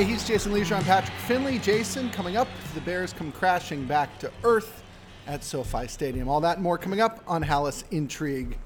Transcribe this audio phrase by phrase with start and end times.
[0.00, 0.76] Hi, he's Jason Lieser.
[0.76, 1.58] I'm Patrick Finley.
[1.58, 4.82] Jason, coming up, the Bears come crashing back to earth
[5.26, 6.26] at SoFi Stadium.
[6.26, 8.56] All that and more coming up on Halas Intrigue.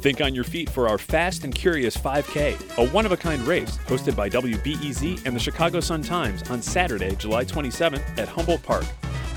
[0.00, 3.40] Think on your feet for our Fast and Curious 5K, a one of a kind
[3.42, 8.64] race hosted by WBEZ and the Chicago Sun Times on Saturday, July 27th at Humboldt
[8.64, 8.86] Park.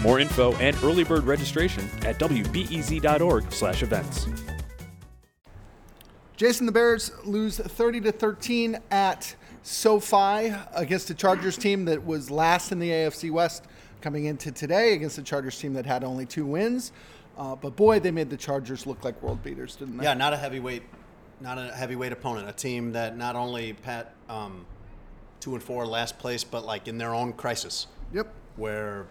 [0.02, 4.28] More info and early bird registration at wbez.org/events.
[6.36, 9.36] Jason, the Bears lose 30 to 13 at
[9.70, 13.66] SoFi against the Chargers team that was last in the AFC West
[14.02, 16.92] coming into today against the Chargers team that had only two wins.
[17.38, 20.06] Uh, but boy, they made the Chargers look like world beaters, didn't they?
[20.06, 20.82] Yeah, not a heavyweight,
[21.40, 22.50] not a heavyweight opponent.
[22.50, 24.66] A team that not only pat um,
[25.40, 27.86] two and four last place, but like in their own crisis.
[28.12, 28.34] Yep.
[28.56, 29.06] Where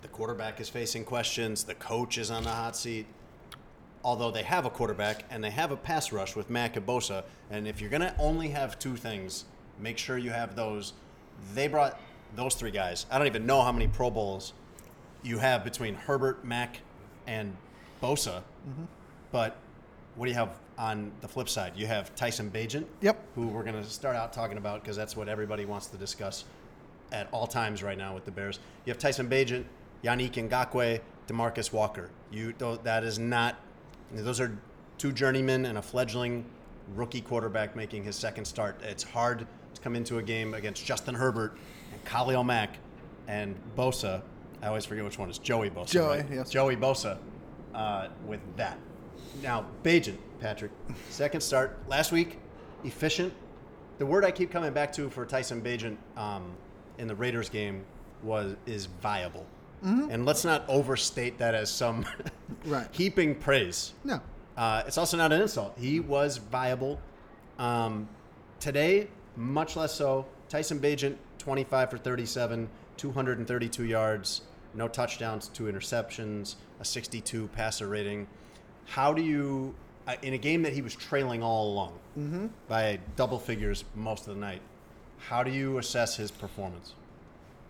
[0.00, 3.06] the quarterback is facing questions, the coach is on the hot seat.
[4.02, 7.24] Although they have a quarterback and they have a pass rush with Mack and Bosa,
[7.50, 9.44] and if you're gonna only have two things,
[9.80, 10.92] make sure you have those.
[11.54, 12.00] They brought
[12.36, 13.06] those three guys.
[13.10, 14.52] I don't even know how many Pro Bowls
[15.22, 16.80] you have between Herbert, Mack,
[17.26, 17.56] and
[18.02, 18.42] Bosa.
[19.32, 19.56] But
[20.16, 21.72] what do you have on the flip side?
[21.76, 23.22] You have Tyson Bagent, Yep.
[23.34, 26.44] who we're going to start out talking about because that's what everybody wants to discuss
[27.12, 28.58] at all times right now with the Bears.
[28.84, 29.64] You have Tyson Bagent,
[30.04, 32.10] Yannick Ngakoue, Demarcus Walker.
[32.30, 33.56] You that is not;
[34.12, 34.56] those are
[34.98, 36.44] two journeymen and a fledgling
[36.94, 38.80] rookie quarterback making his second start.
[38.82, 39.46] It's hard
[39.78, 41.56] come into a game against Justin Herbert
[41.92, 42.78] and Khalil Mack
[43.26, 44.22] and Bosa.
[44.62, 45.90] I always forget which one is Joey Bosa.
[45.90, 46.26] Joey, right?
[46.32, 46.50] yes.
[46.50, 47.18] Joey Bosa
[47.74, 48.78] uh, with that.
[49.42, 50.72] Now, Bagent, Patrick,
[51.10, 52.38] second start last week,
[52.84, 53.32] efficient.
[53.98, 56.52] The word I keep coming back to for Tyson Bagent um,
[56.98, 57.84] in the Raiders game
[58.22, 59.46] was is viable.
[59.80, 62.04] And let's not overstate that as some
[62.64, 62.88] Right.
[62.90, 63.92] heaping praise.
[64.02, 64.20] No.
[64.56, 65.78] Uh, it's also not an insult.
[65.78, 67.00] He was viable.
[67.60, 68.08] Um,
[68.58, 69.06] today,
[69.38, 70.26] much less so.
[70.48, 74.42] Tyson Bagent, 25 for 37, 232 yards,
[74.74, 78.26] no touchdowns, two interceptions, a 62 passer rating.
[78.86, 79.74] How do you,
[80.06, 81.98] uh, in a game that he was trailing all along
[82.68, 84.60] by double figures most of the night,
[85.18, 86.94] how do you assess his performance?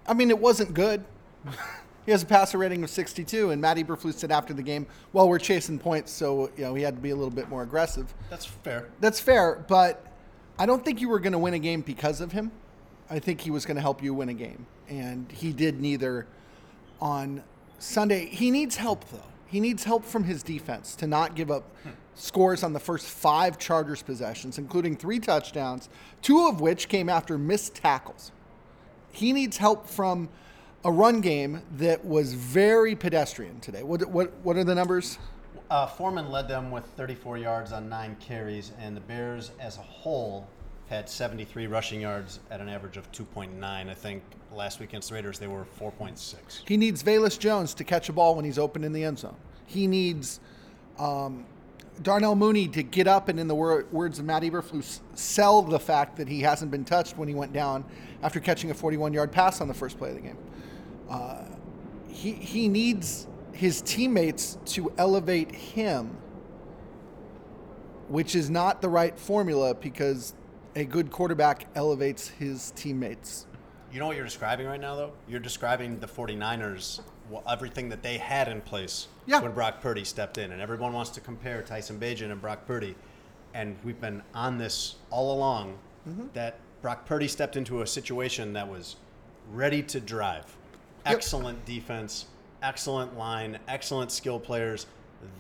[0.07, 1.05] I mean, it wasn't good.
[2.07, 5.29] he has a passer rating of 62, and Matt Eberflus said after the game, "Well,
[5.29, 8.15] we're chasing points, so you know he had to be a little bit more aggressive."
[8.31, 8.89] That's fair.
[9.01, 10.08] That's fair, but
[10.59, 12.51] I don't think you were going to win a game because of him.
[13.11, 16.27] I think he was going to help you win a game, and he did neither
[17.01, 17.43] on
[17.79, 18.27] Sunday.
[18.27, 19.23] He needs help though.
[19.47, 21.91] He needs help from his defense to not give up hmm.
[22.15, 25.89] scores on the first five Chargers possessions, including three touchdowns,
[26.21, 28.31] two of which came after missed tackles.
[29.11, 30.29] He needs help from
[30.85, 33.83] a run game that was very pedestrian today.
[33.83, 35.19] What what what are the numbers?
[35.71, 39.83] Uh, Foreman led them with 34 yards on nine carries, and the Bears as a
[39.83, 40.47] whole
[40.89, 43.63] had 73 rushing yards at an average of 2.9.
[43.63, 46.37] I think last week against the Raiders they were 4.6.
[46.67, 49.37] He needs Velus Jones to catch a ball when he's open in the end zone.
[49.67, 50.41] He needs
[50.99, 51.45] um,
[52.03, 55.79] Darnell Mooney to get up and, in the wor- words of Matt Eberflus, sell the
[55.79, 57.85] fact that he hasn't been touched when he went down
[58.23, 60.39] after catching a 41-yard pass on the first play of the game.
[61.11, 61.43] Uh,
[62.09, 63.27] he he needs
[63.59, 66.17] his teammates to elevate him,
[68.07, 70.33] which is not the right formula because
[70.77, 73.47] a good quarterback elevates his teammates.
[73.93, 75.13] You know what you're describing right now, though?
[75.29, 79.41] You're describing the 49ers, well, everything that they had in place Yeah.
[79.41, 80.53] when Brock Purdy stepped in.
[80.53, 82.95] And everyone wants to compare Tyson Bagent and Brock Purdy.
[83.55, 86.27] And we've been on this all along mm-hmm.
[86.35, 88.95] that Brock Purdy stepped into a situation that was
[89.51, 90.45] ready to drive.
[91.05, 92.27] Excellent defense,
[92.63, 94.87] excellent line, excellent skill players.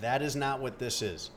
[0.00, 1.30] That is not what this is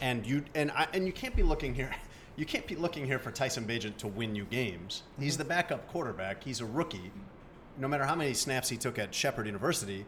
[0.00, 1.94] and you and I and you can't be looking here.
[2.38, 5.04] You can't be looking here for Tyson Bagent to win you games.
[5.18, 6.44] He's the backup quarterback.
[6.44, 7.10] He's a rookie.
[7.78, 10.04] No matter how many snaps he took at Shepherd University,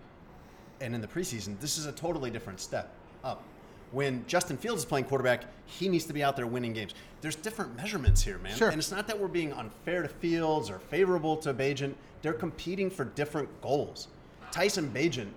[0.83, 2.93] and in the preseason, this is a totally different step
[3.25, 3.45] up.
[3.93, 6.93] When Justin Fields is playing quarterback, he needs to be out there winning games.
[7.23, 8.55] There's different measurements here, man.
[8.55, 8.69] Sure.
[8.69, 11.95] And it's not that we're being unfair to Fields or favorable to Bagent.
[12.21, 14.09] They're competing for different goals.
[14.51, 15.31] Tyson Bagent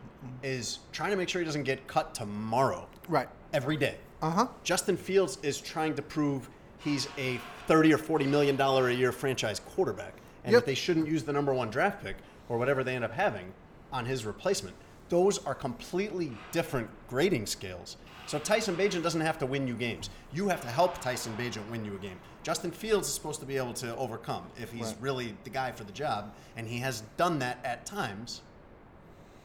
[0.44, 3.28] is trying to make sure he doesn't get cut tomorrow Right.
[3.54, 3.98] every day.
[4.22, 4.48] Uh huh.
[4.63, 6.50] Justin Fields is trying to prove
[6.80, 10.13] he's a 30 or 40 million dollar a year franchise quarterback
[10.44, 10.62] and Yep.
[10.62, 12.18] that they shouldn't use the number 1 draft pick
[12.50, 13.52] or whatever they end up having
[13.92, 14.75] on his replacement.
[15.10, 17.98] Those are completely different grading scales.
[18.28, 20.10] So Tyson Bagent doesn't have to win you games.
[20.31, 22.18] You have to help Tyson Bagent win you a game.
[22.44, 24.98] Justin Fields is supposed to be able to overcome if he's Right.
[25.02, 28.42] really the guy for the job, and he has done that at times.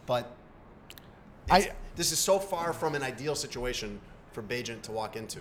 [0.06, 0.30] But
[1.50, 4.00] I- this is so far from an ideal situation
[4.32, 5.40] for Bagent to walk into.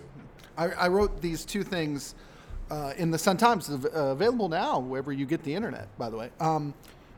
[0.56, 2.14] I, I wrote these two things
[2.70, 5.86] uh, in the Sun Times, uh, available now wherever you get the internet.
[5.98, 6.74] By the way, um,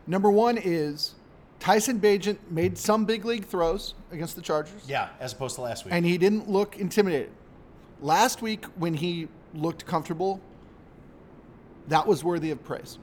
[0.07, 1.15] number one is
[1.61, 5.85] Tyson Bagent made some big league throws against the Chargers, Yeah, as opposed to last
[5.85, 5.95] week.
[5.95, 7.31] and he didn't look intimidated.
[8.01, 10.41] Last week, when he looked comfortable,
[11.89, 12.99] that was worthy of praise.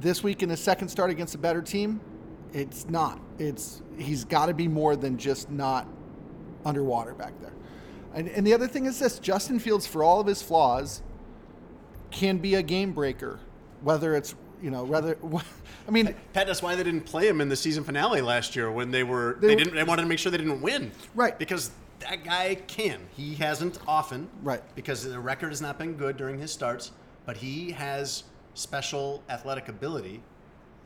[0.00, 2.00] This week, in his second start against a better team,
[2.54, 3.20] it's not.
[3.38, 5.86] It's he's got to be more than just not
[6.64, 7.52] underwater back there.
[8.14, 11.02] And, and the other thing is this: Justin Fields, for all of his flaws,
[12.10, 13.40] can be a game breaker.
[13.82, 15.18] Whether it's you know, whether
[15.88, 18.70] I mean, Pat, that's why they didn't play him in the season finale last year
[18.70, 20.92] when they were They they, didn't they wanted to make sure they didn't win.
[21.14, 21.38] Right.
[21.38, 23.00] Because that guy can.
[23.14, 24.28] He hasn't often.
[24.42, 24.62] Right.
[24.74, 26.92] Because the record has not been good during his starts,
[27.26, 28.24] but he has
[28.54, 30.22] special athletic ability,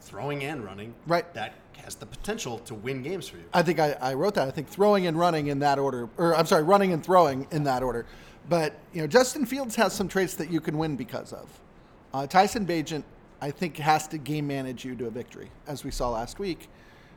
[0.00, 0.94] throwing and running.
[1.06, 1.32] Right.
[1.34, 1.54] That
[1.84, 3.44] has the potential to win games for you.
[3.54, 4.48] I think I, I wrote that.
[4.48, 7.64] I think throwing and running in that order, or I'm sorry, running and throwing in
[7.64, 8.06] that order.
[8.48, 11.48] But you know, Justin Fields has some traits that you can win because of.
[12.12, 13.04] Uh, Tyson Bagent,
[13.40, 16.68] I think, has to game manage you to a victory, as we saw last week.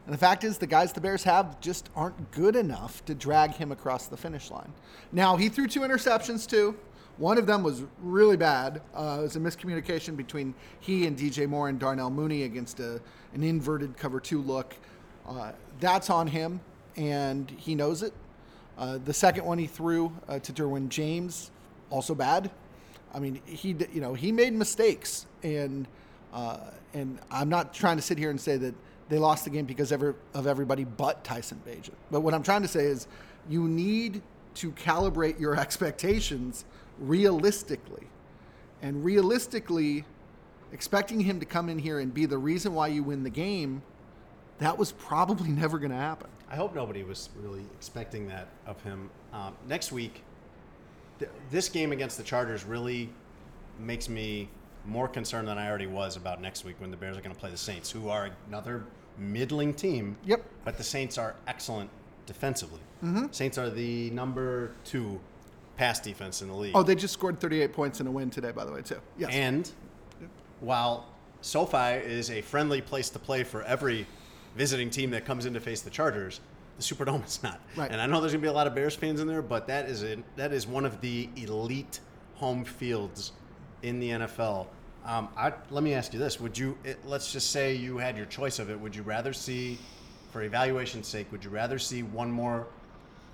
[0.06, 3.52] And the fact is, the guys the Bears have just aren't good enough to drag
[3.52, 4.74] him across the finish line.
[5.12, 6.78] Now he threw two interceptions too.
[7.18, 8.82] One of them was really bad.
[8.96, 13.02] Uh, it was a miscommunication between he and DJ Moore and Darnell Mooney against a,
[13.34, 14.76] an inverted cover two look.
[15.28, 16.60] Uh, that's on him,
[16.96, 18.14] and he knows it.
[18.78, 21.52] Uh, the second one he threw uh, to Derwin James,
[21.90, 22.50] also bad.
[23.14, 25.88] I mean, he you know he made mistakes, and
[26.34, 26.58] uh,
[26.94, 28.74] and I'm not trying to sit here and say that
[29.10, 31.92] they lost the game because ever, of everybody but Tyson Bagent.
[32.10, 33.08] But what I'm trying to say is,
[33.50, 34.22] you need
[34.56, 36.66] to calibrate your expectations
[37.02, 38.08] realistically,
[38.82, 40.06] and realistically,
[40.72, 43.82] expecting him to come in here and be the reason why you win the game,
[44.60, 46.30] that was probably never going to happen.
[46.50, 49.10] I hope nobody was really expecting that of him.
[49.34, 50.22] Um, next week,
[51.20, 53.10] th- this game against the Chargers really
[53.80, 54.50] makes me
[54.86, 57.40] more concerned than I already was about next week when the Bears are going to
[57.40, 58.84] play the Saints, who are another
[59.18, 60.18] middling team.
[60.26, 60.44] Yep.
[60.66, 61.90] But the Saints are excellent
[62.26, 62.82] defensively.
[63.04, 63.28] Mm-hmm.
[63.32, 65.20] Saints are the number two
[65.82, 66.74] pass defense in the league.
[66.76, 69.00] Oh, they just scored 38 points in a win today, by the way, too.
[69.18, 69.32] Yes.
[69.34, 69.72] And
[70.60, 71.08] while
[71.42, 74.06] SoFi is a friendly place to play for every
[74.56, 76.40] visiting team that comes in to face the Chargers,
[76.78, 77.60] the Superdome is not.
[77.76, 77.90] Right.
[77.90, 79.90] And I know there's gonna be a lot of Bears fans in there, but that
[79.90, 82.00] is a, that is one of the elite
[82.36, 83.32] home fields
[83.82, 84.68] in the NFL.
[85.04, 86.78] Um, I, let me ask you this: Would you?
[86.84, 88.80] It, let's just say you had your choice of it.
[88.80, 89.80] Would you rather see,
[90.30, 92.68] for evaluation's sake, would you rather see one more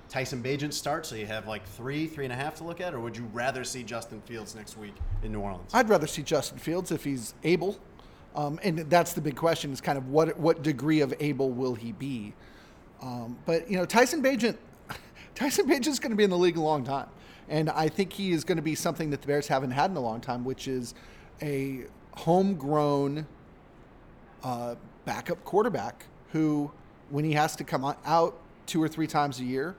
[0.09, 2.94] Tyson Bagent start, so you have like three, three and a half to look at,
[2.94, 4.94] or would you rather see Justin Fields next week
[5.24, 5.69] in New Orleans?
[5.74, 7.77] I'd rather see Justin Fields if he's able.
[8.36, 11.74] Um, and that's the big question is kind of what what degree of able will
[11.74, 12.33] he be?
[13.01, 14.57] Um, but you know, Tyson Bagent,
[15.36, 17.07] Tyson Bagent's going to be in the league a long time,
[17.50, 19.98] and I think he is going to be something that the Bears haven't had in
[19.98, 20.94] a long time, which is
[21.42, 23.27] a homegrown
[24.44, 24.75] uh,
[25.06, 26.71] backup quarterback who,
[27.09, 29.75] when he has to come out two or three times a year,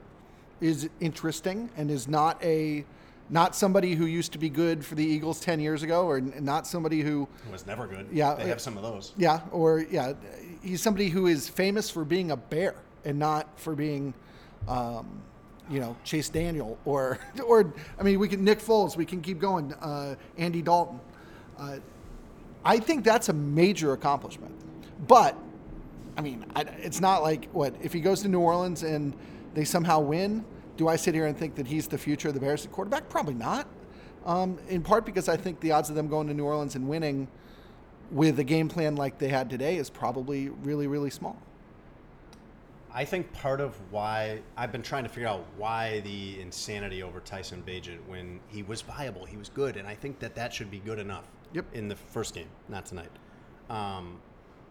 [0.61, 2.85] is interesting and is not a
[3.31, 6.33] not somebody who used to be good for the Eagles ten years ago, or n-
[6.41, 8.07] not somebody who was never good.
[8.11, 9.13] Yeah, they uh, have some of those.
[9.17, 10.13] yeah, or yeah,
[10.63, 12.75] he's somebody who is famous for being a bear
[13.05, 14.13] and not for being,
[14.67, 15.21] um,
[15.69, 19.39] you know, Chase Daniel or or I mean, we can Nick Foles, we can keep
[19.39, 20.99] going, uh, Andy Dalton.
[21.57, 21.77] Uh,
[22.65, 24.53] I think that's a major accomplishment,
[25.07, 25.37] but
[26.17, 29.13] I mean, I, it's not like what if he goes to New Orleans and
[29.53, 30.43] they somehow win.
[30.77, 33.09] Do I sit here and think that he's the future of the Bears at quarterback?
[33.09, 33.67] Probably not.
[34.25, 36.87] Um, in part because I think the odds of them going to New Orleans and
[36.87, 37.27] winning
[38.11, 41.37] with a game plan like they had today is probably really, really small.
[42.91, 47.19] I think part of why I've been trying to figure out why the insanity over
[47.19, 50.71] Tyson Bagent when he was viable, he was good, and I think that that should
[50.71, 51.25] be good enough.
[51.53, 51.65] Yep.
[51.73, 53.11] In the first game, not tonight.
[53.69, 54.19] Um,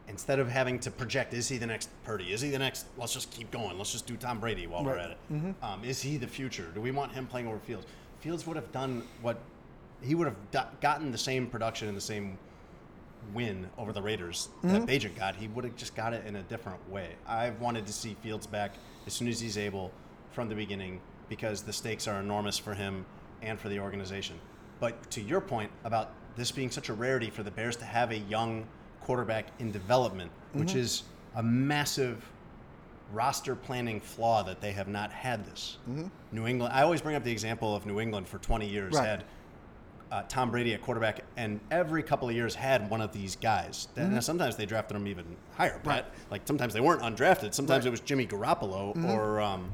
[0.09, 2.33] instead of having to project, is he the next Purdy?
[2.33, 2.87] Is he the next?
[2.97, 3.77] Let's just keep going.
[3.79, 5.19] Let's just do Tom Brady while we're at it.
[5.63, 6.67] Um, is he the future?
[6.75, 7.87] Do we want him playing over Fields?
[8.21, 9.39] Fields would have done what
[10.03, 12.39] he would have do- gotten the same production and the same
[13.35, 16.43] win over the Raiders that Bagent got, he would have just got it in a
[16.43, 17.11] different way.
[17.27, 18.75] I've wanted to see Fields back
[19.07, 19.91] as soon as he's able
[20.31, 23.05] from the beginning because the stakes are enormous for him
[23.43, 24.39] and for the organization.
[24.81, 28.13] But to your point about this being such a rarity for the Bears to have
[28.13, 28.65] a young
[29.13, 31.05] quarterback in development, which is
[31.37, 32.31] a massive
[33.11, 35.79] roster planning flaw that they have not had this.
[36.31, 39.07] New England, I always bring up the example of New England for 20 years Right.
[39.09, 39.25] had
[40.13, 43.89] uh, Tom Brady at quarterback, and every couple of years had one of these guys.
[43.95, 45.25] That, Now sometimes they drafted them even
[45.55, 46.05] higher, but Right.
[46.31, 47.55] like sometimes they weren't undrafted.
[47.55, 47.89] Sometimes Right.
[47.89, 49.71] it was Jimmy Garoppolo or um,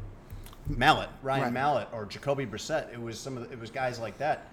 [0.69, 1.53] Mallett, Ryan Right.
[1.53, 2.93] Mallett, or Jacoby Brissett.
[2.93, 4.47] It was some of the, it was guys like that.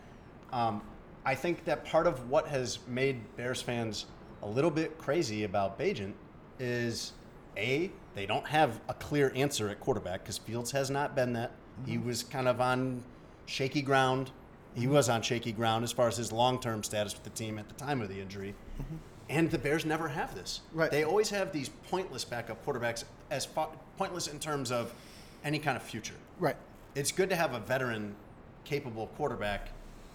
[0.52, 0.82] Um,
[1.24, 4.06] I think that part of what has made Bears fans
[4.42, 6.14] a little bit crazy about Bagent
[6.60, 7.14] is
[7.58, 11.52] a they don't have a clear answer at quarterback because Fields has not been that.
[11.86, 12.08] He Mm-hmm.
[12.08, 13.04] was kind of on
[13.46, 14.32] shaky ground.
[14.76, 17.58] He was on shaky ground as far as his long term status with the team
[17.58, 18.54] at the time of the injury.
[19.30, 20.62] And the Bears never have this.
[20.70, 20.80] Mm-hmm.
[20.80, 20.92] Right.
[20.92, 23.48] They always have these pointless backup quarterbacks, as
[23.98, 24.94] pointless in terms of
[25.44, 26.56] any kind of future Right.
[26.96, 28.16] it's good to have a veteran,
[28.66, 29.70] capable quarterback.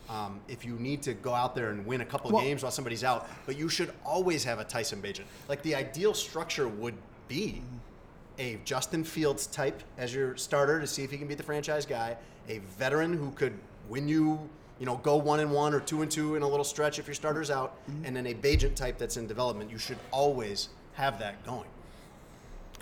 [0.08, 2.62] Um, if you need to go out there and win a couple of Well- games
[2.62, 5.24] while somebody's out, but you should always have a Tyson Bagent.
[5.48, 6.94] Like the ideal structure would
[7.28, 7.62] be
[8.38, 11.86] a Justin Fields type as your starter to see if he can be the franchise
[11.86, 12.16] guy,
[12.48, 13.58] a veteran who could
[13.88, 14.38] win you,
[14.78, 17.06] you know, go one and one or two and two in a little stretch if
[17.06, 19.70] your starter's out, and then a Bagent type that's in development.
[19.70, 21.68] You should always have that going,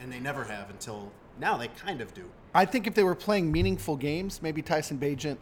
[0.01, 1.57] and they never have until now.
[1.57, 2.25] They kind of do.
[2.53, 5.39] I think if they were playing meaningful games, maybe Tyson Bagent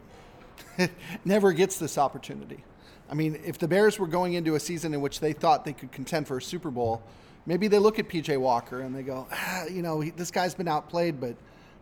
[1.24, 2.64] never gets this opportunity.
[3.10, 5.74] I mean, if the Bears were going into a season in which they thought they
[5.74, 7.02] could contend for a Super Bowl,
[7.44, 10.54] maybe they look at PJ Walker and they go, ah, you know, he, this guy's
[10.54, 11.36] been outplayed, but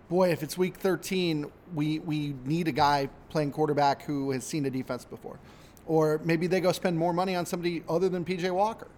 [0.09, 4.67] boy, if it's week 13, we, we need a guy playing quarterback who has seen
[4.67, 5.39] a defense before.
[5.87, 8.89] Or maybe they go spend more money on somebody other than PJ Walker.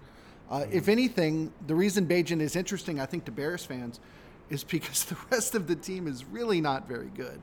[0.51, 4.01] Uh, if anything, the reason Bagent is interesting, I think, to Bears fans
[4.51, 7.41] is because the rest of the team is really not very good.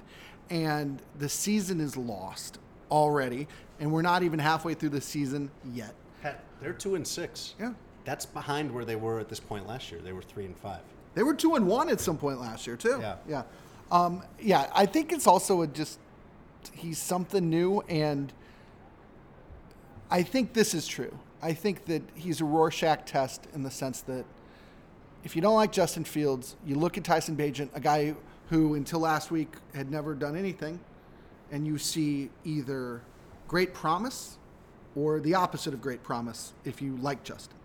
[0.49, 3.47] And the season is lost already.
[3.79, 5.93] And we're not even halfway through the season yet.
[6.21, 7.55] Pat, they're two and six.
[7.59, 7.73] Yeah.
[8.05, 10.01] That's behind where they were at this point last year.
[10.01, 10.81] They were three and five.
[11.15, 12.97] They were two and one at some point last year, too.
[12.99, 13.15] Yeah.
[13.27, 13.43] Yeah.
[13.91, 14.69] Um, yeah.
[14.73, 15.99] I think it's also a just,
[16.73, 17.81] he's something new.
[17.87, 18.33] And
[20.09, 21.17] I think this is true.
[21.41, 24.25] I think that he's a Rorschach test in the sense that
[25.23, 28.15] if you don't like Justin Fields, you look at Tyson Bagent, a guy
[28.49, 30.79] who until last week had never done anything,
[31.51, 33.01] and you see either
[33.47, 34.37] great promise
[34.95, 37.55] or the opposite of great promise if you like Justin.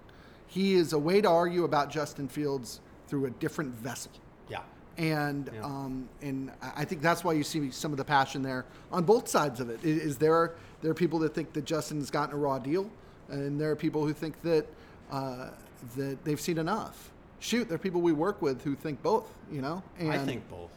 [0.47, 4.13] He is a way to argue about Justin Fields through a different vessel.
[4.49, 4.61] Yeah.
[4.99, 5.65] And Yeah.
[5.65, 9.27] um, and I think that's why you see some of the passion there on both
[9.27, 9.83] sides of it.
[9.85, 12.91] Is Is there there are people that think that Justin's gotten a raw deal,
[13.31, 14.67] and there are people who think that
[15.11, 15.49] uh,
[15.97, 17.11] that they've seen enough.
[17.45, 19.29] Shoot, there are people we work with who think both.
[19.53, 20.71] You know, and I think both.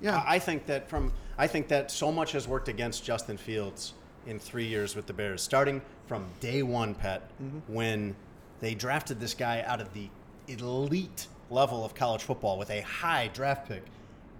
[0.00, 3.94] yeah, I think that from I think that so much has worked against Justin Fields
[4.26, 7.72] in three years with the Bears, starting from day one, Pat, Mm-hmm.
[7.72, 8.16] when
[8.60, 10.08] they drafted this guy out of the
[10.48, 13.84] elite level of college football with a high draft pick,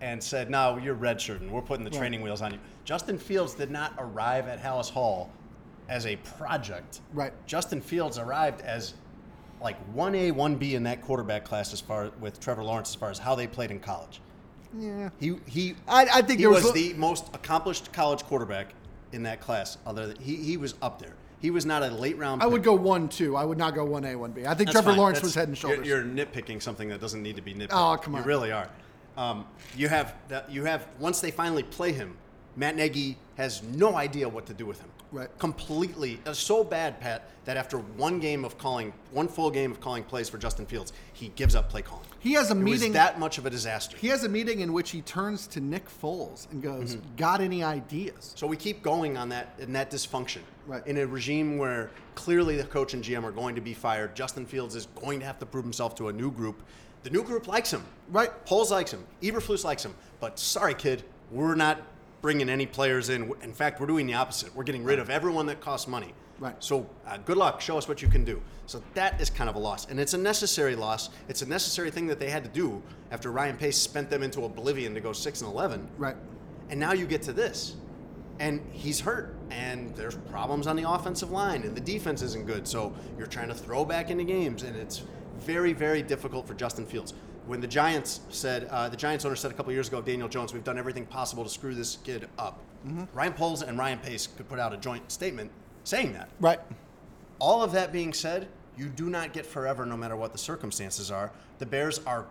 [0.01, 1.49] and said, "No, you're redshirting.
[1.49, 5.31] We're putting the training wheels on you." Justin Fields did not arrive at Halas Hall
[5.89, 7.01] as a project.
[7.13, 7.33] Right.
[7.47, 8.95] Justin Fields arrived as
[9.63, 13.19] like 1A, 1B in that quarterback class as far with Trevor Lawrence as far as
[13.19, 14.21] how they played in college.
[14.79, 15.11] yeah.
[15.21, 18.75] He he I, I think he there was, was the most accomplished college quarterback
[19.13, 19.79] in that class.
[19.87, 21.15] Other than he, he was up there.
[21.41, 22.43] He was not a late round.
[22.43, 23.37] I would go one two.
[23.37, 24.47] I would not go one A one B.
[24.47, 24.99] I think That's Trevor fine.
[24.99, 25.87] Lawrence That's- was head and shoulders.
[25.87, 27.69] You're, you're nitpicking something that doesn't need to be nitpicked.
[27.73, 28.23] Oh, come on.
[28.23, 28.69] You really are.
[29.17, 29.45] Um,
[29.77, 30.51] you have that.
[30.51, 32.17] You have once they finally play him,
[32.57, 34.89] Matt Nagy has no idea what to do with him.
[35.13, 35.29] Right.
[35.39, 36.19] Completely.
[36.33, 40.29] So bad, Pat, that after one game of calling, one full game of calling plays
[40.31, 42.07] for Justin Fields, he gives up play calling.
[42.19, 43.97] He has a It meeting- that much of a disaster.
[43.99, 47.17] he has a meeting in which he turns to Nick Foles and goes, Mm-hmm.
[47.17, 50.39] "Got any ideas?" So we keep going on that in that dysfunction.
[50.67, 50.87] Right.
[50.87, 54.47] In a regime where clearly the coach and GM are going to be fired, Justin
[54.47, 56.63] Fields is going to have to prove himself to a new group.
[57.03, 57.85] The new group likes him.
[58.09, 58.31] Right.
[58.47, 59.05] Poles likes him.
[59.21, 59.95] Eberflus likes him.
[60.21, 61.03] But sorry, kid,
[61.33, 61.83] we're not
[62.23, 63.33] bringing any players in.
[63.43, 64.55] In fact, we're doing the opposite.
[64.55, 66.15] We're getting rid of everyone that costs money.
[66.39, 66.57] Right.
[66.59, 67.61] So uh, good luck.
[67.61, 68.41] Show us what you can do.
[68.67, 71.11] So that is kind of a loss, and it's a necessary loss.
[71.29, 74.45] It's a necessary thing that they had to do after Ryan Pace spent them into
[74.45, 75.87] oblivion to go six and eleven.
[75.99, 76.17] Right.
[76.71, 77.77] And now you get to this.
[78.39, 79.37] And he's hurt.
[79.51, 81.63] And there's problems on the offensive line.
[81.63, 82.67] And the defense isn't good.
[82.67, 84.63] So you're trying to throw back into games.
[84.63, 85.03] And it's
[85.39, 87.13] very, very difficult for Justin Fields.
[87.53, 90.55] When the Giants said, uh, the Giants owner said a couple years ago, Daniel Jones,
[90.55, 92.59] we've done everything possible to screw this kid up.
[93.13, 95.51] Ryan Poles and Ryan Pace could put out a joint statement
[95.85, 96.31] saying that.
[96.41, 96.59] Right.
[97.39, 101.11] All of that being said, you do not get forever no matter what the circumstances
[101.11, 101.31] are.
[101.59, 102.25] The Bears are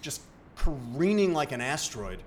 [0.00, 0.20] just
[0.54, 2.22] careening like an asteroid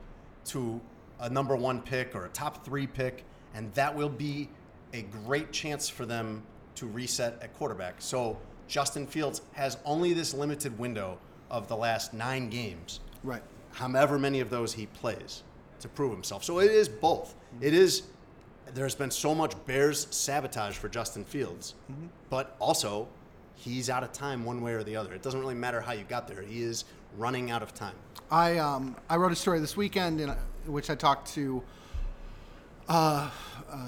[0.48, 0.82] to
[1.22, 3.24] a number one pick or a top three pick,
[3.56, 4.50] and that will be
[4.92, 6.44] a great chance for them
[6.76, 8.02] to reset at quarterback.
[8.02, 11.18] So Justin Fields has only this limited window
[11.52, 13.44] of the last nine games Right.
[13.74, 15.44] however many of those he plays
[15.82, 16.44] to prove himself.
[16.44, 17.36] So it is both.
[17.60, 18.04] It is
[18.74, 21.76] there's been so much Bears sabotage for Justin Fields,
[22.30, 23.08] but also
[23.56, 25.14] he's out of time one way or the other.
[25.14, 26.42] It doesn't really matter how you got there.
[26.42, 26.86] He is
[27.18, 27.96] running out of time.
[28.32, 31.62] I um, I wrote a story this weekend in, uh, which I talked to
[32.88, 33.30] Uh,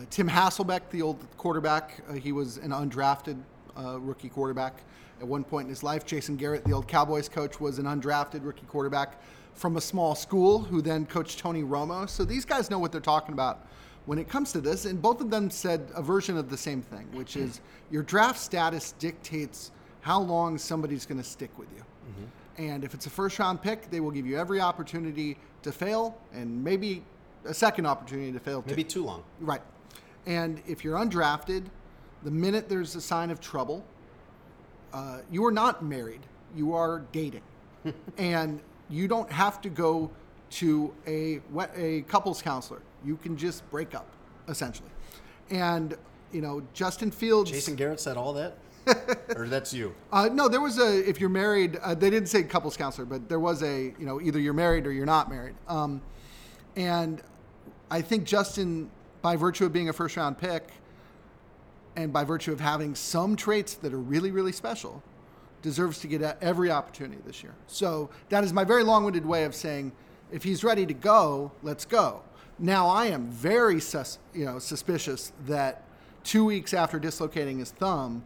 [0.10, 3.38] Tim Hasselbeck, the old quarterback, uh, he was an undrafted
[3.77, 4.84] uh, rookie quarterback
[5.24, 6.06] at one point in his life.
[6.06, 9.22] Jason Garrett, the old Cowboys coach, was an undrafted rookie quarterback
[9.53, 12.10] from a small school who then coached Tony Romo.
[12.10, 13.65] So these guys know what they're talking about
[14.06, 14.84] when it comes to this.
[14.84, 18.39] And both of them said a version of the same thing, which is your draft
[18.39, 21.84] status dictates how long somebody's going to stick with you.
[21.84, 22.63] Mm-hmm.
[22.63, 26.20] And if it's a first round pick, they will give you every opportunity to fail
[26.34, 27.01] and maybe
[27.46, 28.72] a second opportunity to fail too.
[28.72, 29.24] Maybe too long.
[29.39, 29.62] Right.
[30.25, 31.63] And if you're undrafted,
[32.24, 33.86] the minute there's a sign of trouble,
[34.94, 36.22] uh, you are not married.
[36.56, 37.42] You are dating.
[38.18, 40.10] and you don't have to go
[40.52, 41.42] to a,
[41.76, 42.82] a couples counselor.
[43.04, 44.08] You can just break up,
[44.48, 44.90] essentially.
[45.50, 45.98] And,
[46.32, 47.52] you know, Justin Fields.
[47.52, 48.58] Jason Garrett said all that?
[49.36, 49.96] or that's you?
[50.12, 51.08] Uh, no, there was a.
[51.08, 53.94] If you're married, uh, they didn't say couples counselor, but there was a.
[53.98, 55.56] You know, either you're married or you're not married.
[55.70, 56.02] Um,
[56.76, 57.22] and
[57.90, 58.90] I think Justin,
[59.22, 60.70] by virtue of being a first round pick,
[61.96, 65.04] and by virtue of having some traits that are really, really special,
[65.62, 67.54] deserves to get every opportunity this year.
[67.68, 69.92] So that is my very long-winded way of saying,
[70.32, 72.22] if he's ready to go, let's go.
[72.60, 75.84] Now I am very sus- you know suspicious that
[76.24, 78.24] two weeks after dislocating his thumb,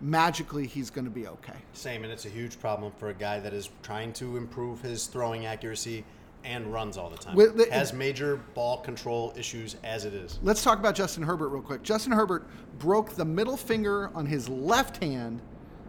[0.00, 1.56] magically he's going to be okay.
[1.72, 5.06] Same, and it's a huge problem for a guy that is trying to improve his
[5.06, 6.04] throwing accuracy
[6.48, 7.36] and runs all the time.
[7.36, 10.38] The- Has major ball control issues as it is.
[10.42, 11.82] Let's talk about Justin Herbert real quick.
[11.82, 12.46] Justin Herbert
[12.78, 15.42] broke the middle finger on his left hand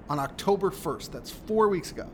[0.10, 1.12] on October 1st.
[1.12, 2.10] That's four weeks ago.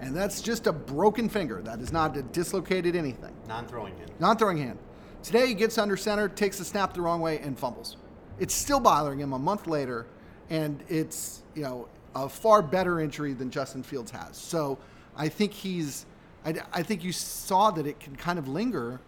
[0.00, 1.60] And that's just a broken finger.
[1.60, 3.34] That is not a dislocated anything.
[3.46, 4.10] Non-throwing hand.
[4.18, 4.78] Non throwing hand.
[5.22, 7.98] Today he gets under center, takes the snap the wrong way, and fumbles.
[8.38, 10.06] It's still bothering him a month later,
[10.48, 14.38] and it's you know a far better injury than Justin Fields has.
[14.38, 14.78] So
[15.14, 16.06] I think he's,
[16.44, 19.00] I, I think you saw that it can kind of linger,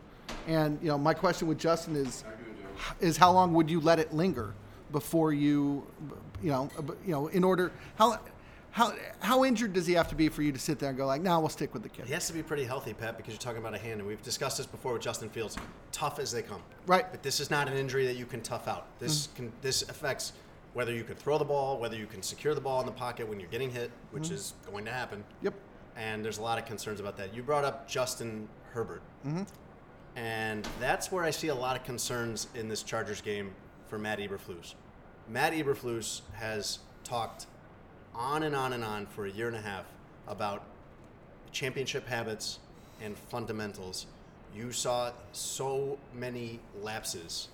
[0.46, 2.24] and you know my question with Justin is,
[3.00, 4.54] is how long would you let it linger
[4.90, 5.86] before you,
[6.42, 6.70] you know,
[7.06, 8.18] you know, in order how.
[8.74, 11.04] How, how injured does he have to be for you to sit there and go
[11.04, 12.06] like, no, we'll stick with the kid?
[12.06, 14.22] He has to be pretty healthy, Pat, because you're talking about a hand, and we've
[14.22, 15.58] discussed this before with Justin Fields.
[15.92, 16.62] Tough as they come.
[16.86, 17.04] Right.
[17.10, 18.86] But this is not an injury that you can tough out.
[18.98, 19.36] This mm-hmm.
[19.36, 20.32] can this affects
[20.72, 23.28] whether you can throw the ball, whether you can secure the ball in the pocket
[23.28, 24.36] when you're getting hit, which mm-hmm.
[24.36, 25.22] is going to happen.
[25.42, 25.52] Yep.
[25.96, 27.34] And there's a lot of concerns about that.
[27.34, 29.02] You brought up Justin Herbert.
[29.26, 29.42] Mm-hmm.
[30.16, 33.52] And that's where I see a lot of concerns in this Chargers game
[33.86, 34.74] for Matt Eberflus.
[35.28, 37.46] Matt Eberflus has talked
[38.14, 39.86] on and on and on for a year and a half
[40.28, 40.64] about
[41.50, 42.58] championship habits
[43.00, 44.06] and fundamentals.
[44.54, 47.48] You saw so many lapses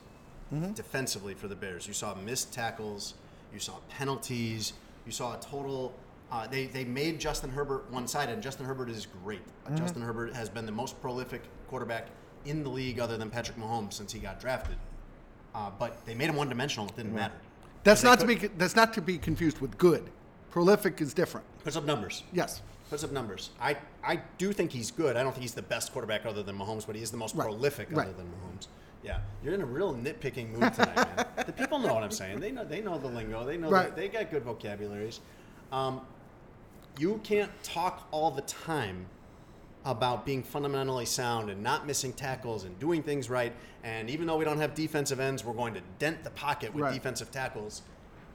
[0.53, 0.73] mm-hmm.
[0.73, 1.87] defensively for the Bears.
[1.87, 3.15] You saw missed tackles,
[3.53, 4.73] you saw penalties,
[5.07, 5.93] you saw a total.
[6.31, 9.41] Uh, they, they made Justin Herbert one sided, and Justin Herbert is great.
[9.75, 12.09] Justin Herbert has been the most prolific quarterback
[12.45, 14.77] in the league other than Patrick Mahomes since he got drafted.
[15.55, 17.35] Uh, but they made him one dimensional, it didn't matter.
[17.85, 20.11] That's not to be that's not to be confused with good.
[20.51, 21.47] Prolific is different.
[21.65, 22.23] Puts up numbers.
[22.33, 22.61] Yes.
[22.91, 23.51] Puts up numbers.
[23.61, 25.17] I, I do think he's good.
[25.17, 27.35] I don't think he's the best quarterback other than Mahomes, but he is the most
[27.35, 27.45] Right.
[27.45, 28.07] prolific Right.
[28.09, 28.67] other than Mahomes.
[29.03, 31.27] Yeah, you're in a real nitpicking mood tonight, man.
[31.47, 32.41] the people know what I'm saying.
[32.41, 33.45] They know they know the lingo.
[33.47, 33.95] They know Right.
[33.97, 35.21] they got good vocabularies.
[35.73, 36.01] Um,
[36.99, 39.07] you can't talk all the time
[39.85, 43.53] about being fundamentally sound and not missing tackles and doing things right.
[43.85, 46.83] And even though we don't have defensive ends, we're going to dent the pocket with
[46.85, 46.93] Right.
[46.95, 47.83] defensive tackles,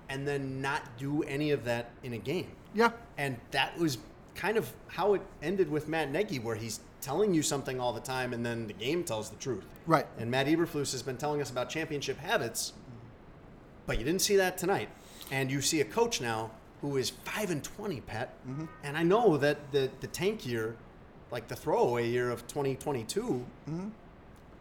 [0.09, 2.51] and then not do any of that in a game.
[2.73, 2.91] Yeah.
[3.17, 3.97] And that was
[4.35, 7.99] kind of how it ended with Matt Nagy, where he's telling you something all the
[7.99, 9.65] time, and then the game tells the truth.
[9.85, 10.07] Right.
[10.17, 12.73] And Matt Eberflus has been telling us about championship habits,
[13.85, 14.89] but you didn't see that tonight.
[15.29, 16.51] And you see a coach now
[16.83, 18.33] who is five and twenty, Pat.
[18.47, 18.65] Mm-hmm.
[18.83, 20.75] And I know that the the tank year,
[21.31, 23.87] like the throwaway year of 2022, Mm-hmm.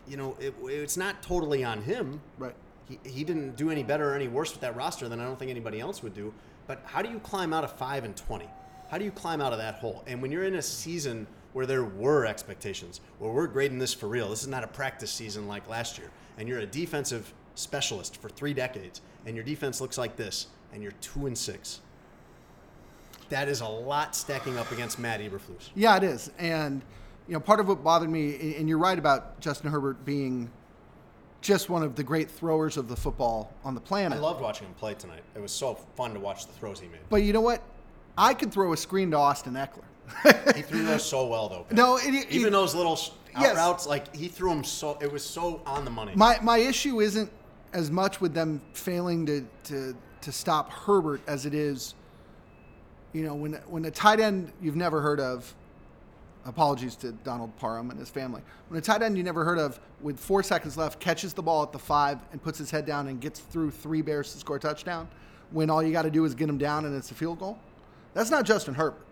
[0.08, 2.20] you know, it, it's not totally on him.
[2.38, 2.54] Right.
[2.88, 5.36] He, he didn't do any better or any worse with that roster than I don't
[5.38, 6.32] think anybody else would do.
[6.68, 8.48] But how do you climb out of five and twenty?
[8.88, 10.04] How do you climb out of that hole?
[10.06, 14.06] And when you're in a season where there were expectations, where we're grading this for
[14.06, 18.20] real, this is not a practice season like last year, and you're a defensive specialist
[18.22, 21.80] for three decades, and your defense looks like this, and you're two and six.
[23.32, 25.70] That is a lot stacking up against Matt Eberflus.
[25.74, 26.30] Yeah, it is.
[26.38, 26.82] And
[27.26, 30.50] you know, part of what bothered me, and you're right about Justin Herbert being
[31.40, 34.18] just one of the great throwers of the football on the planet.
[34.18, 35.22] I loved watching him play tonight.
[35.34, 37.00] It was so fun to watch the throws he made.
[37.08, 37.62] but you know what?
[38.18, 40.54] I could throw a screen to Austin Ekeler.
[40.54, 41.62] He threw those so well, though.
[41.62, 41.72] Pat.
[41.72, 42.98] No, it- it- even those little
[43.34, 43.56] out Yes.
[43.56, 44.98] routes, like he threw them so.
[45.00, 46.12] It was so on the money.
[46.14, 47.30] My my issue isn't
[47.72, 51.94] as much with them failing to to to stop Herbert as it is,
[53.12, 55.54] you know, when when a tight end you've never heard of
[56.44, 58.42] apologies to Donald Parham and his family.
[58.68, 61.62] When a tight end you never heard of, with four seconds left, catches the ball
[61.62, 64.56] at the five and puts his head down and gets through three Bears to score
[64.56, 65.08] a touchdown,
[65.50, 67.58] when all you got to do is get him down and it's a field goal,
[68.14, 69.06] that's not Justin Herbert.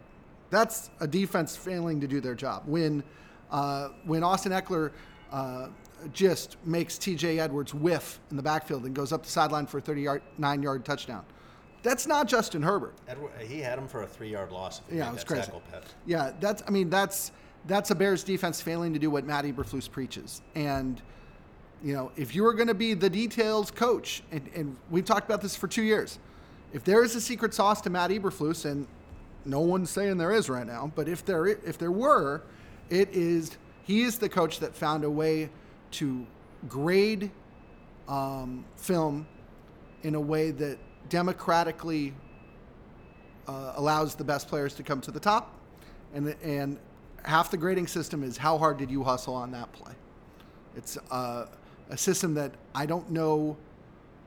[0.50, 2.64] That's a defense failing to do their job.
[2.66, 3.04] When
[3.50, 4.92] uh, when Austin Ekeler
[5.32, 5.68] uh,
[6.12, 7.38] just makes T.J.
[7.38, 11.24] Edwards whiff in the backfield and goes up the sideline for a 39 yard touchdown.
[11.82, 12.94] That's not Justin Herbert.
[13.08, 14.80] Edward, he had him for a three-yard loss.
[14.80, 15.50] if he Yeah, it was crazy.
[16.06, 16.62] Yeah, that's.
[16.66, 17.32] I mean, that's
[17.66, 20.42] that's a Bears defense failing to do what Matt Eberflus preaches.
[20.54, 21.00] And
[21.82, 25.26] you know, if you are going to be the details coach, and, and we've talked
[25.26, 26.18] about this for two years,
[26.72, 28.86] if there is a secret sauce to Matt Eberflus, and
[29.44, 32.42] no one's saying there is right now, but if there if there were,
[32.90, 35.50] it is he is the coach that found a way
[35.92, 36.26] to
[36.68, 37.30] grade
[38.08, 39.26] um, film
[40.02, 40.78] in a way that
[41.10, 42.14] democratically
[43.46, 45.54] uh, allows the best players to come to the top,
[46.14, 46.78] and the, and
[47.24, 49.92] half the grading system is how hard did you hustle on that play.
[50.76, 51.46] It's uh,
[51.90, 53.56] a system that I don't know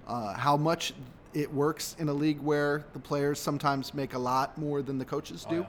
[0.08, 0.93] uh, how much
[1.34, 5.06] it works in a league where the players sometimes make a lot more than the
[5.06, 5.65] coaches do.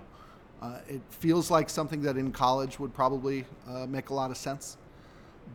[0.61, 4.37] Uh, it feels like something that in college would probably uh, make a lot of
[4.37, 4.77] sense.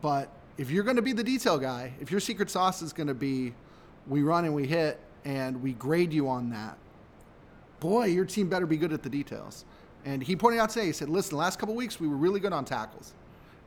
[0.00, 3.06] But if you're going to be the detail guy, if your secret sauce is going
[3.06, 3.52] to be
[4.06, 6.76] we run and we hit and we grade you on that,
[7.80, 9.64] boy, your team better be good at the details.
[10.04, 12.40] And he pointed out today, he said, listen, the last couple weeks we were really
[12.40, 13.12] good on tackles.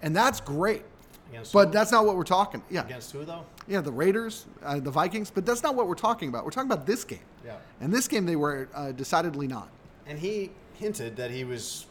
[0.02, 0.84] And that's great.
[1.30, 1.74] Against But who?
[1.74, 2.62] that's not what we're talking.
[2.70, 2.86] Yeah.
[2.86, 3.46] against who though?
[3.68, 6.44] Yeah, the Raiders, uh, the Vikings, but that's not what we're talking about.
[6.44, 7.20] We're talking about this game.
[7.46, 7.56] Yeah.
[7.82, 9.70] And this game they were uh, decidedly not.
[10.06, 11.86] And he hinted that he was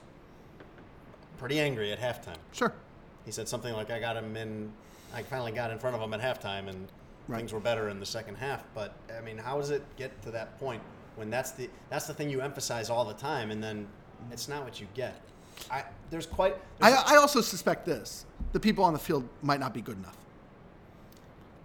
[1.39, 2.37] pretty angry at halftime.
[2.53, 2.73] Sure.
[3.25, 4.71] He said something like, "I got him in.
[5.15, 6.89] I finally got in front of him at halftime, and
[7.29, 7.39] Right.
[7.39, 10.31] things were better in the second half." But I mean, how does it get to
[10.33, 10.83] that point
[11.17, 13.87] when that's the that's the thing you emphasize all the time, and then
[14.31, 15.21] it's not what you get?
[15.71, 19.61] I there's quite there's, I, I also suspect this the people on the field might
[19.61, 20.17] not be good enough.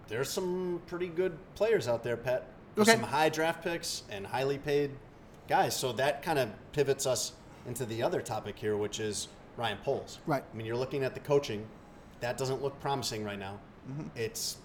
[0.07, 2.45] there's some pretty good players out there, Pat.
[2.75, 2.97] There's Okay.
[2.99, 4.91] some high draft picks and highly paid
[5.47, 5.75] guys.
[5.75, 7.33] So that kind of pivots us
[7.65, 10.19] into the other topic here, which is Ryan Poles.
[10.27, 10.43] Right.
[10.53, 11.65] I mean, you're looking at the coaching.
[12.21, 13.59] That doesn't look promising right now.
[13.89, 14.07] Mm-hmm.
[14.15, 14.57] It's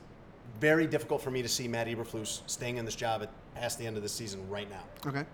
[0.60, 3.86] very difficult for me to see Matt Eberflus staying in this job at past the
[3.86, 4.82] end of the season right now.
[5.06, 5.24] Okay.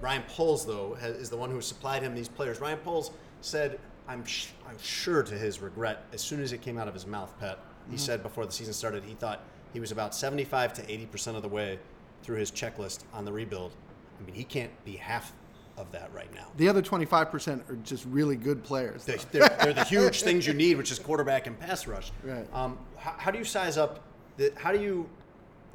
[0.00, 2.60] Ryan Poles, though, has, is the one who supplied him these players.
[2.60, 6.78] Ryan Poles said, I'm, sh- I'm sure to his regret, as soon as it came
[6.78, 7.58] out of his mouth, Pat,
[7.90, 11.42] he said before the season started, he thought he was about 75 to 80% of
[11.42, 11.78] the way
[12.22, 13.72] through his checklist on the rebuild.
[14.20, 15.32] I mean, he can't be half
[15.76, 16.46] of that right now.
[16.56, 19.04] The other 25% are just really good players.
[19.04, 22.10] They- They're, they're the huge things you need, which is quarterback and pass rush.
[22.22, 22.46] Right.
[22.54, 24.00] Um, how, how do you size up?
[24.36, 25.08] The, how do you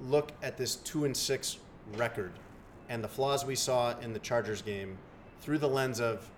[0.08, 1.58] look at this two and six
[1.96, 2.32] record
[2.90, 4.98] and the flaws we saw in the Chargers game
[5.42, 6.30] through the lens of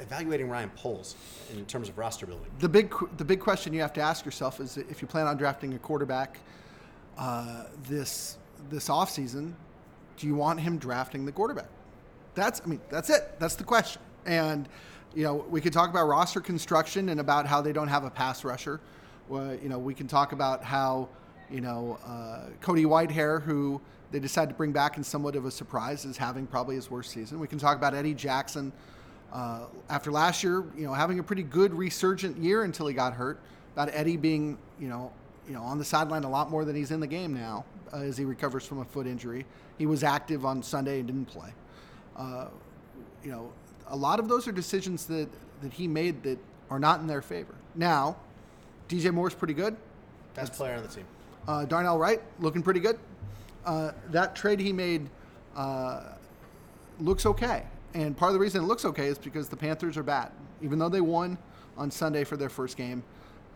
[0.00, 1.16] evaluating Ryan Poles
[1.52, 2.46] in terms of roster building?
[2.58, 5.36] the big the big question you have to ask yourself is if you plan on
[5.36, 6.38] drafting a quarterback
[7.18, 8.36] uh, this
[8.68, 9.52] this offseason,
[10.16, 11.68] do you want him drafting the quarterback?
[12.34, 13.38] That's I mean that's it.
[13.38, 14.02] That's the question.
[14.26, 14.68] And
[15.14, 18.10] you know we could talk about roster construction and about how they don't have a
[18.10, 18.80] pass rusher.
[19.28, 21.08] Well, you know we can talk about how
[21.50, 23.80] you know uh, Cody Whitehair who
[24.12, 27.10] they decided to bring back in somewhat of a surprise is having probably his worst
[27.10, 27.40] season.
[27.40, 28.72] We can talk about Eddie Jackson
[29.32, 33.14] uh, after last year, you know, having a pretty good resurgent year until he got
[33.14, 33.40] hurt.
[33.72, 35.12] About Eddie being, you know,
[35.46, 37.98] you know, on the sideline a lot more than he's in the game now uh,
[37.98, 39.44] as he recovers from a foot injury.
[39.76, 41.52] He was active on Sunday and didn't play.
[42.16, 42.46] Uh,
[43.22, 43.52] you know,
[43.88, 45.28] a lot of those are decisions that
[45.62, 46.38] that he made that
[46.70, 47.54] are not in their favor.
[47.74, 48.16] Now,
[48.88, 49.76] DJ Moore's pretty good.
[50.34, 51.04] Best player on the team.
[51.48, 52.98] Uh, Darnell Wright looking pretty good.
[53.64, 55.08] Uh, that trade he made
[55.56, 56.12] uh,
[57.00, 60.02] looks okay, and part of the reason it looks okay is because the Panthers are
[60.02, 60.30] bad.
[60.62, 61.36] Even though they won
[61.76, 63.02] on Sunday for their first game,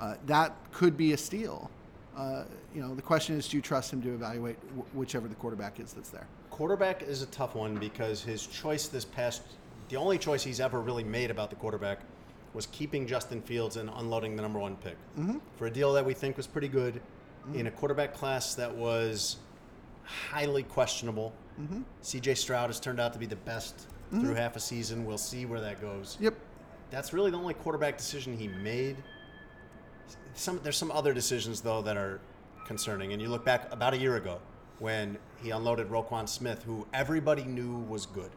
[0.01, 1.71] uh, that could be a steal.
[2.16, 5.35] Uh, you know, the question is, do you trust him to evaluate wh- whichever the
[5.37, 6.27] quarterback is that's there?
[6.51, 9.43] Quarterback is a tough one because his choice this past,
[9.88, 12.01] the only choice he's ever really made about the quarterback
[12.53, 15.39] was keeping Justin Fields and unloading the number one pick mm-hmm.
[15.57, 17.61] for a deal that we think was pretty good mm-hmm.
[17.61, 19.37] in a quarterback class that was
[20.05, 21.33] highly questionable.
[21.61, 21.83] Mm-hmm.
[22.03, 25.05] CJ Stroud has turned out to be the best through half a season.
[25.05, 26.17] We'll see where that goes.
[26.21, 26.35] Yep.
[26.91, 28.97] That's really the only quarterback decision he made.
[30.35, 32.21] Some there's some other decisions though that are
[32.65, 33.13] concerning.
[33.13, 34.41] And you look back about a year ago
[34.79, 38.31] when he unloaded Roquan Smith, who everybody knew was good,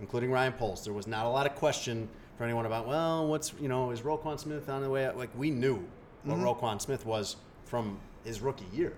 [0.00, 0.84] including Ryan Poles.
[0.84, 2.08] There was not a lot of question
[2.40, 5.18] for anyone about, well, what's you know, is Roquan Smith on the way out?
[5.18, 5.84] Like we knew
[6.24, 6.46] what mm-hmm.
[6.46, 8.94] Roquan Smith was from his rookie year.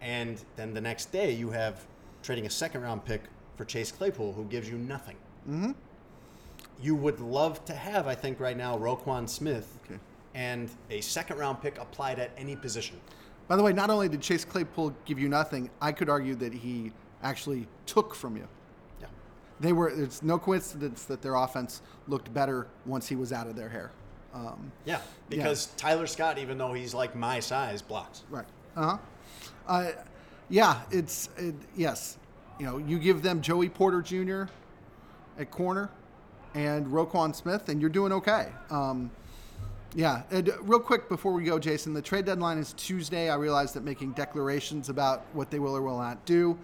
[0.00, 1.84] And then the next day you have
[2.22, 3.22] trading a second round pick
[3.56, 5.16] for Chase Claypool, who gives you nothing.
[5.50, 5.72] Mm-hmm.
[6.80, 9.98] you would love to have, I think, right now, Roquan Smith Okay.
[10.34, 13.00] and a second round pick applied at any position.
[13.48, 16.52] By the way, not only did Chase Claypool give you nothing, I could argue that
[16.52, 16.92] he
[17.24, 18.46] actually took from you.
[19.60, 19.66] Yeah.
[19.66, 19.88] They were.
[19.88, 23.90] It's no coincidence that their offense looked better once he was out of their hair.
[24.34, 25.00] Um, Yeah.
[25.28, 28.24] Because Tyler Scott, even though he's like my size, blocks.
[28.30, 28.46] Right.
[28.76, 28.98] Uh-huh.
[29.66, 29.90] Uh
[30.48, 32.18] Yeah, it's it, yes.
[32.58, 34.44] You know, you give them Joey Porter Jr.
[35.38, 35.90] at corner
[36.54, 38.48] and Roquan Smith, and you're doing okay.
[38.70, 39.10] Um,
[39.94, 40.22] yeah.
[40.30, 43.30] And real quick before we go, Jason, the trade deadline is Tuesday.
[43.30, 46.58] I realize that making declarations about what they will or will not do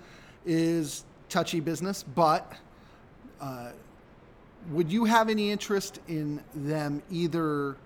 [0.45, 2.53] is touchy business, but
[3.41, 3.71] uh,
[4.71, 7.77] would you have any interest in them either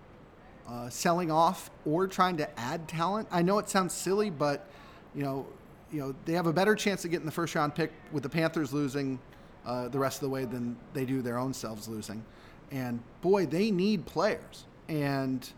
[0.68, 3.26] uh, selling off or trying to add talent.
[3.30, 4.66] I know it sounds silly, but
[5.14, 5.46] you know,
[5.90, 8.28] you know they have a better chance of getting the first round pick with the
[8.28, 9.18] Panthers losing
[9.64, 12.22] uh, the rest of the way than they do their own selves losing.
[12.70, 14.66] And boy, they need players.
[14.88, 15.48] And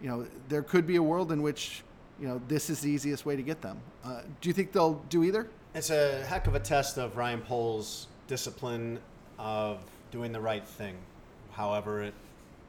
[0.00, 1.82] you know, there could be a world in which
[2.20, 3.80] you know this is the easiest way to get them.
[4.04, 5.48] Uh, do you think they'll do either?
[5.74, 9.00] It's a heck of a test of Ryan Poles' discipline
[9.38, 9.78] of
[10.10, 10.96] doing the right thing,
[11.52, 12.14] however it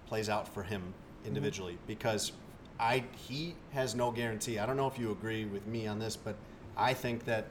[0.08, 0.82] plays out for him
[1.26, 1.74] individually.
[1.74, 1.88] Mm-hmm.
[1.88, 2.32] Because
[2.80, 4.60] I he has no guarantee.
[4.60, 6.36] I don't know if you agree with me on this, but
[6.78, 7.48] I think that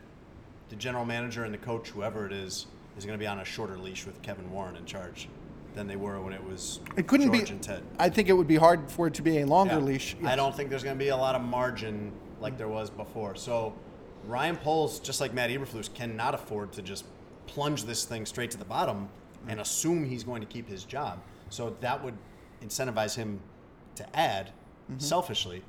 [0.69, 3.45] the general manager and the coach, whoever it is, is going to be on a
[3.45, 5.29] shorter leash with Kevin Warren in charge
[5.75, 7.53] than they were when it was It couldn't George be.
[7.53, 7.83] and Ted.
[7.99, 9.81] I think it would be hard for it to be a longer Yeah.
[9.81, 10.17] leash.
[10.25, 12.59] I don't think there's going to be a lot of margin like mm.
[12.59, 13.35] there was before.
[13.35, 13.75] So
[14.27, 17.05] Ryan Poles, just like Matt Eberflus, cannot afford to just
[17.47, 19.09] plunge this thing straight to the bottom
[19.49, 21.21] and assume he's going to keep his job.
[21.51, 22.17] So that would
[22.63, 23.41] incentivize him
[23.97, 24.51] to add
[24.99, 25.63] selfishly.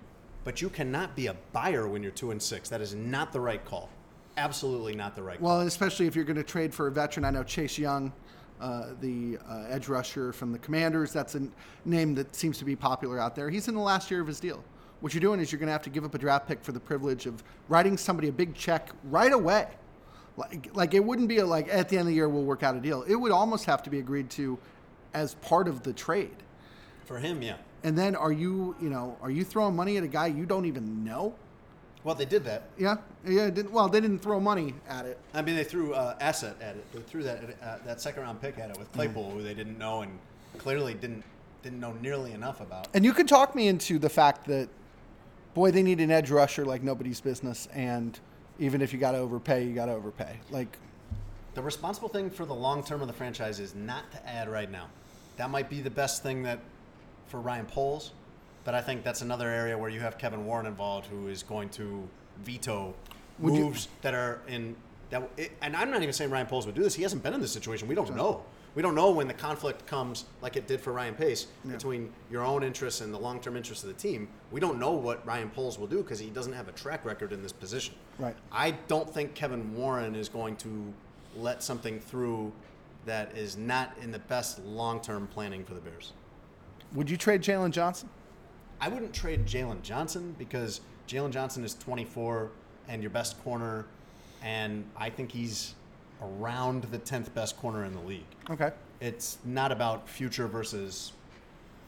[0.44, 2.70] But you cannot be a buyer when you're two and six.
[2.70, 3.90] That is not the right call.
[4.38, 5.58] Absolutely not the right call.
[5.58, 7.26] Well, especially if you're going to trade for a veteran.
[7.26, 8.14] I know Chase Young,
[8.62, 11.48] uh, the uh, edge rusher from the Commanders, that's a
[11.86, 13.50] name that seems to be popular out there.
[13.50, 14.64] He's in the last year of his deal.
[15.02, 16.72] What you're doing is you're going to have to give up a draft pick for
[16.72, 19.68] the privilege of writing somebody a big check right away.
[20.38, 22.64] Like, like it wouldn't be a, like at the end of the year we'll work
[22.64, 23.04] out a deal.
[23.04, 24.58] It would almost have to be agreed to
[25.14, 26.36] as part of the trade.
[27.06, 27.58] For him, yeah.
[27.84, 30.66] And then are you, you know, are you throwing money at a guy you don't
[30.66, 31.36] even know?
[32.04, 32.70] Well, they did that.
[32.78, 33.50] Yeah, yeah.
[33.50, 35.18] Didn't, well, they didn't throw money at it.
[35.34, 36.86] I mean, they threw uh, asset at it.
[36.94, 39.80] They threw that uh, that second round pick at it with Claypool, who they didn't
[39.80, 40.20] know and
[40.60, 41.24] clearly didn't
[41.64, 42.88] didn't know nearly enough about.
[42.94, 44.70] And you could talk me into the fact that,
[45.56, 48.20] boy, they need an edge rusher like nobody's business, and
[48.60, 50.38] even if you got to overpay, you got to overpay.
[50.52, 50.78] Like,
[51.54, 54.70] The responsible thing for the long term of the franchise is not to add right
[54.72, 54.88] now.
[55.38, 56.60] That might be the best thing that
[57.28, 58.12] for Ryan Poles,
[58.64, 61.70] but I think that's another area where you have Kevin Warren involved, who is going
[61.70, 62.08] to
[62.44, 62.94] veto
[63.40, 64.76] Would you- moves that are in
[65.10, 65.30] that.
[65.38, 66.96] It, and I'm not even saying Ryan Poles would do this.
[66.96, 67.88] He hasn't been in this situation.
[67.88, 68.44] We don't know.
[68.76, 72.44] We don't know when the conflict comes, like it did for Ryan Pace, between your
[72.44, 74.28] own interests and the long-term interests of the team.
[74.52, 77.32] We don't know what Ryan Poles will do because he doesn't have a track record
[77.32, 77.96] in this position.
[78.20, 78.36] Right.
[78.52, 80.94] I don't think Kevin Warren is going to
[81.38, 82.52] let something through
[83.06, 86.12] that is not in the best long-term planning for the Bears.
[86.94, 88.10] would you trade Jaylon Johnson?
[88.82, 92.50] I wouldn't trade Jaylon Johnson because Jaylon Johnson is 24
[92.88, 93.86] and your best corner,
[94.44, 95.76] and I think he's
[96.22, 98.26] around the 10th best corner in the league.
[98.50, 98.72] Okay.
[99.02, 101.12] It's not about future versus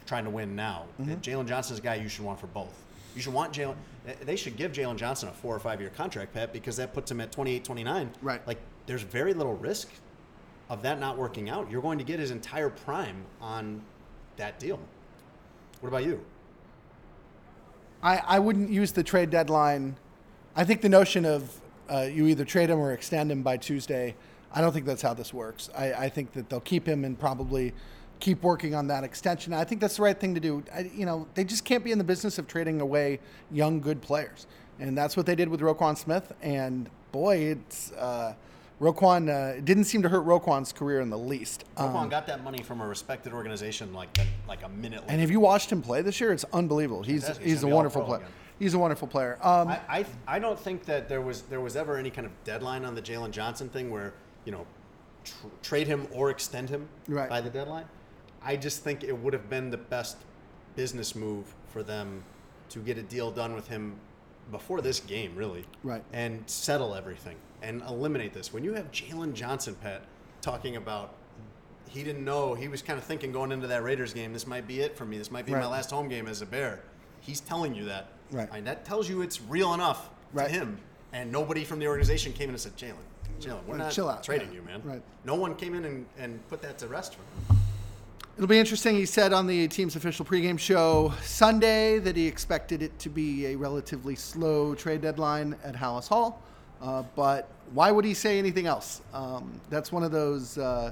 [0.05, 0.85] trying to win now.
[1.01, 1.15] Mm-hmm.
[1.15, 2.83] Jaylon Johnson is a guy you should want for both.
[3.15, 3.75] You should want Jaylon.
[4.21, 7.11] They should give Jaylon Johnson a four or five year contract, Pat, because that puts
[7.11, 8.11] him at 28, 29.
[8.21, 8.45] Right.
[8.47, 9.89] Like, there's very little risk
[10.69, 11.69] of that not working out.
[11.69, 13.81] You're going to get his entire prime on
[14.37, 14.79] that deal.
[15.81, 16.23] What about you?
[18.01, 19.95] I, I wouldn't use the trade deadline.
[20.55, 24.15] I think the notion of uh, you either trade him or extend him by Tuesday,
[24.53, 25.69] I don't think that's how this works.
[25.77, 27.73] I, I think that they'll keep him and probably
[28.19, 29.53] keep working on that extension.
[29.53, 30.63] I think that's the right thing to do.
[30.73, 33.19] I, you know, they just can't be in the business of trading away
[33.51, 34.47] young, good players.
[34.79, 36.33] And that's what they did with Roquan Smith.
[36.41, 38.33] And boy, it's uh,
[38.81, 41.65] Roquan uh, it didn't seem to hurt Roquan's career in the least.
[41.77, 44.09] Roquan Um, got that money from a respected organization like
[44.47, 45.11] like a minute later.
[45.11, 46.31] and have you watched him play this year?
[46.31, 47.01] It's unbelievable.
[47.03, 48.17] He's He's he's a gonna be all wonderful player.
[48.21, 48.31] again.
[48.59, 49.37] He's a wonderful player.
[49.41, 52.31] Um, I, I I don't think that there was there was ever any kind of
[52.43, 54.13] deadline on the Jaylon Johnson thing where
[54.45, 54.65] you know
[55.23, 57.29] tr- trade him or extend him Right.
[57.29, 57.85] by the deadline.
[58.41, 60.17] I just think it would have been the best
[60.75, 62.23] business move for them
[62.69, 63.95] to get a deal done with him
[64.51, 66.03] before this game, really, Right.
[66.13, 68.53] and settle everything and eliminate this.
[68.53, 70.01] When you have Jaylon Johnson, Pat,
[70.41, 71.13] talking about
[71.89, 74.67] he didn't know he was kind of thinking going into that Raiders game, this might
[74.67, 75.17] be it for me.
[75.17, 76.81] This might be my last home game as a Bear.
[77.21, 78.49] He's telling you that, Right.
[78.53, 80.47] And that tells you it's real enough Right.
[80.47, 80.77] to him.
[81.13, 82.95] And nobody from the organization came in and said, Jaylon,
[83.39, 84.23] Jaylon, we're not chill out.
[84.23, 84.55] trading Yeah.
[84.55, 84.81] you, man.
[84.83, 85.01] Right.
[85.25, 87.21] No one came in and, and put that to rest for
[87.53, 87.59] him.
[88.35, 88.95] It'll be interesting.
[88.95, 93.47] He said on the team's official pregame show Sunday that he expected it to be
[93.47, 96.43] a relatively slow trade deadline at Halas Hall.
[96.79, 99.01] Uh, but why would he say anything else?
[99.13, 100.91] Um, that's one of those, uh,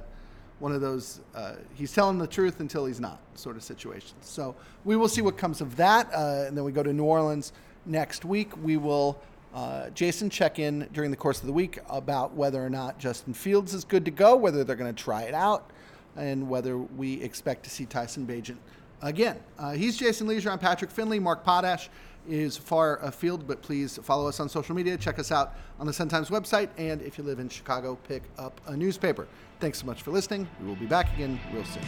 [0.60, 1.22] one of those.
[1.34, 4.16] Uh, he's telling the truth until he's not, sort of situations.
[4.22, 7.04] So we will see what comes of that, uh, and then we go to New
[7.04, 7.54] Orleans
[7.86, 8.56] next week.
[8.64, 9.20] We will.
[9.54, 13.34] Uh, Jason check in during the course of the week about whether or not Justin
[13.34, 15.72] Fields is good to go, whether they're going to try it out,
[16.18, 18.58] and whether we expect to see Tyson Bagent
[19.02, 19.40] again.
[19.58, 20.50] Uh, he's Jason Lieser.
[20.50, 21.20] I'm Patrick Finley.
[21.20, 21.90] Mark Potash
[22.28, 24.98] is far afield, but please follow us on social media.
[24.98, 26.70] Check us out on the Sun Times website.
[26.78, 29.28] And if you live in Chicago, pick up a newspaper.
[29.66, 30.48] Thanks so much for listening.
[30.62, 31.82] We will be back again real soon.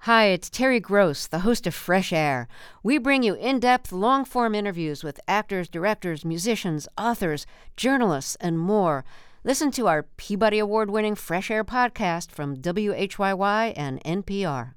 [0.00, 2.46] Hi, it's Terry Gross, the host of Fresh Air.
[2.82, 8.58] We bring you in depth, long form interviews with actors, directors, musicians, authors, journalists, and
[8.58, 9.02] more.
[9.44, 14.74] Listen to our Peabody Award winning Fresh Air podcast from WHYY and NPR.